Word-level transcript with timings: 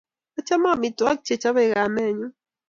achame 0.39 0.67
amitwogik 0.73 1.21
che 1.25 1.35
chapei 1.41 1.73
kamenyu 1.75 2.27